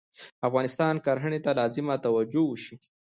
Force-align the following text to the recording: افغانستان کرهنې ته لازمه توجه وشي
افغانستان 0.47 0.93
کرهنې 1.05 1.39
ته 1.45 1.51
لازمه 1.59 1.95
توجه 2.05 2.41
وشي 2.47 2.75